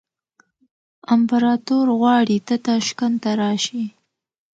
[1.15, 3.83] امپراطور غواړي ته تاشکند ته راشې.